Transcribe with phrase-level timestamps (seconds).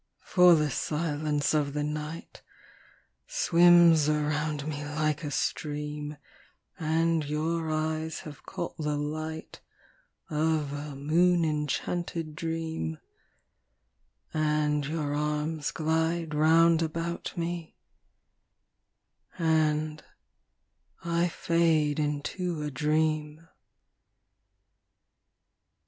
[0.23, 2.41] For the silence of the night
[3.27, 6.17] Swims around me like a stream,
[6.79, 9.61] And your eyes have caught the light
[10.27, 12.97] Of a moon enchanted dream,
[14.33, 17.77] And your arms glide round about me,
[19.37, 20.03] And
[21.05, 23.47] I fade into a dream.